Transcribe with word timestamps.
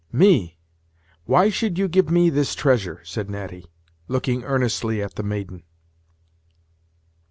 "Me! 0.11 0.57
why 1.25 1.51
should 1.51 1.77
you 1.77 1.87
give 1.87 2.09
me 2.09 2.31
this 2.31 2.55
treasure!" 2.55 3.01
said 3.03 3.29
Natty, 3.29 3.67
looking 4.07 4.43
earnestly 4.43 4.99
at 4.99 5.13
the 5.13 5.21
maiden. 5.21 5.61